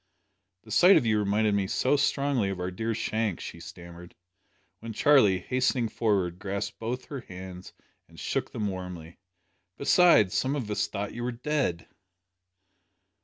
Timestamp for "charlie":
4.93-5.37